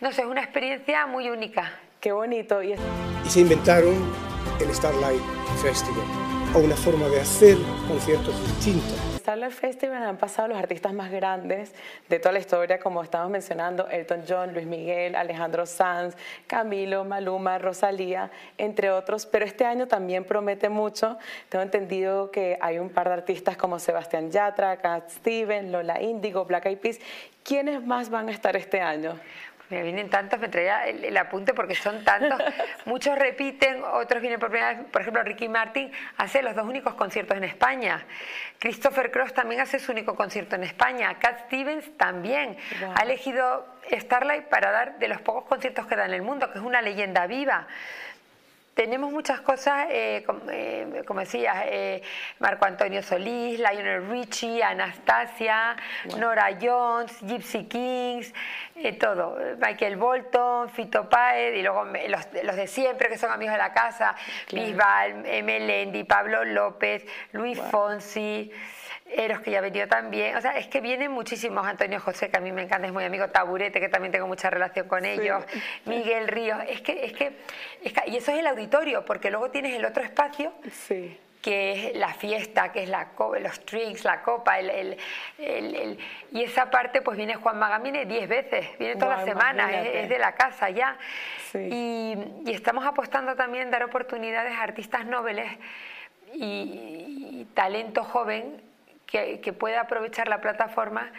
No 0.01 0.13
sé, 0.13 0.23
es 0.23 0.29
una 0.29 0.43
experiencia 0.43 1.07
muy 1.07 1.29
única. 1.29 1.73
Qué 2.01 2.13
bonito. 2.13 2.63
Y, 2.63 2.73
y 2.73 3.29
se 3.29 3.41
inventaron 3.41 4.13
el 4.61 4.75
Starlight 4.75 5.23
Festival 5.61 6.28
o 6.55 6.59
una 6.59 6.77
forma 6.77 7.09
de 7.09 7.21
hacer 7.21 7.57
conciertos 7.87 8.35
distintos. 8.47 9.19
Starlight 9.19 9.53
Festival 9.53 10.03
han 10.03 10.17
pasado 10.17 10.49
los 10.49 10.57
artistas 10.57 10.95
más 10.95 11.11
grandes 11.11 11.75
de 12.09 12.19
toda 12.19 12.33
la 12.33 12.39
historia, 12.39 12.81
como 12.81 13.03
estamos 13.03 13.31
mencionando, 13.31 13.87
Elton 13.89 14.23
John, 14.27 14.55
Luis 14.55 14.67
Miguel, 14.67 15.15
Alejandro 15.15 15.67
Sanz, 15.67 16.17
Camilo, 16.47 17.05
Maluma, 17.05 17.59
Rosalía, 17.59 18.31
entre 18.57 18.91
otros, 18.91 19.27
pero 19.27 19.45
este 19.45 19.67
año 19.67 19.87
también 19.87 20.25
promete 20.25 20.71
mucho. 20.71 21.19
Tengo 21.51 21.63
entendido 21.63 22.31
que 22.31 22.57
hay 22.63 22.79
un 22.79 22.89
par 22.89 23.09
de 23.09 23.15
artistas 23.15 23.59
como 23.59 23.79
Sebastián 23.79 24.31
Yatra, 24.31 24.79
Cat 24.79 25.11
Steven, 25.11 25.73
Lola 25.73 26.01
Indigo, 26.01 26.47
Black 26.47 26.65
Eyed 26.65 26.79
Peas. 26.79 26.99
¿Quiénes 27.43 27.85
más 27.85 28.09
van 28.09 28.29
a 28.29 28.33
estar 28.33 28.57
este 28.57 28.81
año? 28.81 29.19
Me 29.71 29.83
vienen 29.83 30.09
tantos, 30.09 30.41
me 30.41 30.49
traía 30.49 30.87
el, 30.87 31.17
apunte 31.17 31.53
porque 31.53 31.75
son 31.75 32.03
tantos. 32.05 32.41
Muchos 32.87 33.19
repiten, 33.19 33.83
otros 33.85 34.23
vienen 34.23 34.41
por 34.41 34.51
primera 34.51 34.75
vez. 34.75 34.87
Por 34.91 35.03
ejemplo, 35.03 35.23
Ricky 35.23 35.49
Martin 35.49 35.93
hace 36.17 36.43
los 36.43 36.55
dos 36.55 36.65
únicos 36.65 36.95
conciertos 36.95 37.37
en 37.37 37.45
España. 37.45 38.05
Christopher 38.59 39.11
Cross 39.11 39.35
también 39.35 39.61
hace 39.61 39.79
su 39.79 39.93
único 39.93 40.17
concierto 40.17 40.57
en 40.57 40.65
España. 40.65 41.19
Cat 41.19 41.47
Stevens 41.47 41.97
también. 41.99 42.57
Ha 42.95 43.03
elegido 43.03 43.67
Starlight 43.91 44.45
para 44.45 44.71
dar 44.71 44.99
de 44.99 45.09
los 45.09 45.21
pocos 45.21 45.45
conciertos 45.45 45.87
que 45.87 45.97
da 45.97 46.07
en 46.07 46.15
el 46.15 46.23
mundo, 46.23 46.51
que 46.51 46.59
es 46.59 46.65
una 46.65 46.81
leyenda 46.81 47.27
viva 47.27 47.67
tenemos 48.79 49.11
muchas 49.11 49.41
cosas, 49.41 49.89
eh, 49.91 50.25
eh, 50.53 51.03
como, 51.05 51.19
decías, 51.19 51.65
eh, 51.67 52.01
Marco 52.39 52.65
Antonio 52.65 53.03
Solís, 53.03 53.59
Lionel 53.59 54.09
Richie, 54.09 54.63
Anastasia, 54.63 55.75
Nora 56.17 56.57
Jones, 56.63 57.19
Gypsy 57.23 57.65
Kings, 57.65 58.33
todo, 59.01 59.37
Michael 59.61 59.97
Bolton, 59.97 60.69
Fito 60.69 61.09
Paez 61.09 61.57
y 61.57 61.63
luego 61.63 61.87
los, 62.07 62.55
de 62.55 62.69
siempre 62.69 63.09
que 63.09 63.19
son 63.19 63.33
amigos 63.33 63.55
de 63.55 63.59
la 63.59 63.73
casa, 63.73 64.15
Bisbal, 64.53 65.25
Melendi, 65.43 66.05
Pablo 66.05 66.45
López, 66.45 67.05
Luis 67.33 67.59
Fonsi. 67.59 68.53
Eros, 69.11 69.41
que 69.41 69.51
ya 69.51 69.61
venido 69.61 69.89
también. 69.89 70.37
O 70.37 70.41
sea, 70.41 70.59
es 70.59 70.67
que 70.69 70.81
vienen 70.81 71.11
muchísimos. 71.11 71.67
Antonio 71.67 72.01
José, 72.01 72.31
que 72.31 72.37
a 72.37 72.41
mí 72.41 72.53
me 72.53 72.63
encanta, 72.63 72.87
es 72.87 72.93
muy 72.93 73.05
amigo. 73.05 73.29
Taburete, 73.29 73.81
que 73.81 73.89
también 73.89 74.13
tengo 74.13 74.27
mucha 74.27 74.51
relación 74.51 74.87
con 74.87 75.05
ellos. 75.05 75.45
Miguel 75.87 76.29
Ríos. 76.29 76.59
Es 76.69 76.83
que, 76.83 77.05
es 77.05 77.13
que, 77.13 77.33
y 78.07 78.17
eso 78.17 78.33
es 78.33 78.39
el 78.39 78.47
auditorio, 78.47 79.05
porque 79.05 79.31
luego 79.31 79.51
tienes 79.51 79.75
el 79.75 79.85
otro 79.85 80.03
espacio. 80.03 80.53
que 81.43 81.73
es 81.73 81.97
la 81.97 82.15
fiesta, 82.15 82.73
que 82.73 82.83
es 82.83 82.89
la 82.89 83.09
los 83.41 83.65
drinks, 83.65 84.05
la 84.05 84.23
copa, 84.23 84.59
el, 84.59 84.99
y 86.33 86.43
esa 86.43 86.69
parte 86.69 87.01
pues 87.01 87.17
viene 87.17 87.37
Juan 87.37 87.59
Magán, 87.59 87.83
viene 87.83 88.07
10 88.07 88.29
veces, 88.29 88.67
viene 88.79 88.97
todas 88.97 89.19
las 89.19 89.25
semanas, 89.25 89.71
es, 89.73 90.09
de 90.09 90.19
la 90.19 90.33
casa 90.33 90.69
ya. 90.71 90.99
Y, 91.55 92.17
estamos 92.47 92.85
apostando 92.85 93.37
también 93.37 93.71
dar 93.71 93.85
oportunidades 93.85 94.53
a 94.53 94.63
artistas 94.63 95.07
nobles 95.07 95.49
y 96.35 97.47
talento 97.55 98.03
joven 98.05 98.61
que, 99.09 99.53
pueda 99.53 99.81
aprovechar 99.83 100.29
la 100.29 100.41
plataforma 100.41 101.11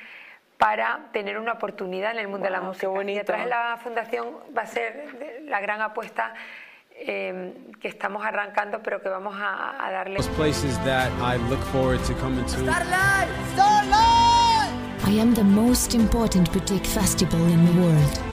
para 0.57 1.07
tener 1.11 1.39
una 1.39 1.53
oportunidad 1.53 2.11
en 2.11 2.19
el 2.19 2.27
mundo 2.27 2.45
de 2.45 2.51
la 2.51 2.61
música. 2.61 2.87
y 3.03 3.15
detrás 3.15 3.43
de 3.43 3.49
la 3.49 3.77
fundación 3.81 4.27
va 4.55 4.63
a 4.63 4.67
ser 4.67 5.39
la 5.43 5.59
gran 5.59 5.81
apuesta 5.81 6.33
eh, 6.91 7.53
que 7.79 7.87
estamos 7.87 8.25
arrancando, 8.25 8.83
pero 8.83 9.01
que 9.01 9.09
vamos 9.09 9.35
a, 9.37 9.85
a 9.85 9.91
darle. 9.91 10.19
places 10.35 10.77
that 10.83 11.09
I 11.21 11.37
look 11.49 11.61
forward 11.71 12.03
to 12.05 12.13
coming 12.15 12.43
to. 12.45 12.49
Starlight! 12.49 13.29
Starlight! 13.53 14.49
I 15.05 15.19
am 15.19 15.33
the 15.33 15.43
most 15.43 15.95
important 15.95 16.51
boutique 16.51 16.85
festival 16.85 17.39
in 17.47 17.65
the 17.65 17.81
world. 17.81 18.28